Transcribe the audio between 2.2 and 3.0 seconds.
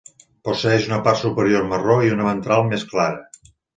ventral més